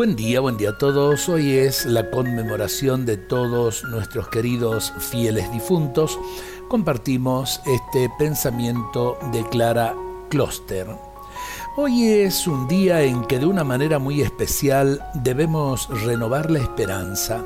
[0.00, 1.28] Buen día, buen día a todos.
[1.28, 6.18] Hoy es la conmemoración de todos nuestros queridos fieles difuntos.
[6.70, 9.94] Compartimos este pensamiento de Clara
[10.30, 10.86] Kloster.
[11.76, 17.44] Hoy es un día en que de una manera muy especial debemos renovar la esperanza.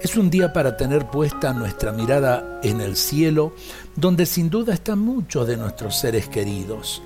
[0.00, 3.52] Es un día para tener puesta nuestra mirada en el cielo,
[3.96, 7.02] donde sin duda están muchos de nuestros seres queridos.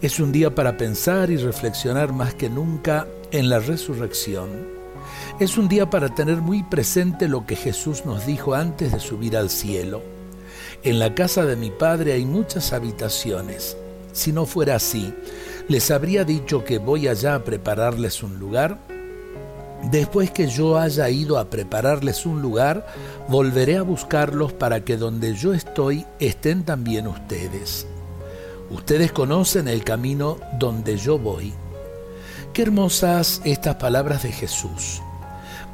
[0.00, 4.48] Es un día para pensar y reflexionar más que nunca en la resurrección.
[5.40, 9.36] Es un día para tener muy presente lo que Jesús nos dijo antes de subir
[9.36, 10.02] al cielo.
[10.84, 13.76] En la casa de mi Padre hay muchas habitaciones.
[14.12, 15.14] Si no fuera así,
[15.68, 18.78] les habría dicho que voy allá a prepararles un lugar.
[19.90, 22.86] Después que yo haya ido a prepararles un lugar,
[23.28, 27.86] volveré a buscarlos para que donde yo estoy estén también ustedes.
[28.72, 31.52] Ustedes conocen el camino donde yo voy.
[32.54, 35.02] Qué hermosas estas palabras de Jesús.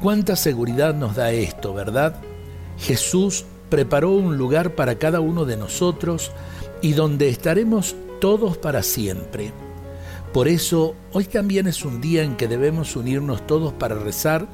[0.01, 2.19] Cuánta seguridad nos da esto, ¿verdad?
[2.77, 6.31] Jesús preparó un lugar para cada uno de nosotros
[6.81, 9.53] y donde estaremos todos para siempre.
[10.33, 14.47] Por eso, hoy también es un día en que debemos unirnos todos para rezar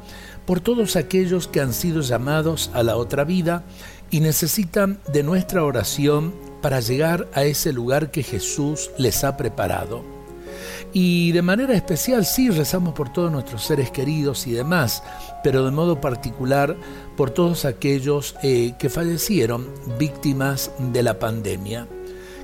[0.46, 3.64] por todos aquellos que han sido llamados a la otra vida
[4.12, 6.34] y necesitan de nuestra oración
[6.66, 10.02] para llegar a ese lugar que Jesús les ha preparado.
[10.94, 15.04] Y de manera especial sí rezamos por todos nuestros seres queridos y demás,
[15.44, 16.76] pero de modo particular
[17.16, 19.68] por todos aquellos eh, que fallecieron
[20.00, 21.88] víctimas de la pandemia.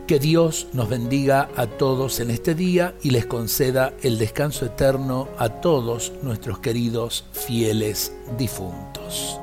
[0.05, 5.29] Que Dios nos bendiga a todos en este día y les conceda el descanso eterno
[5.39, 9.39] a todos nuestros queridos fieles difuntos.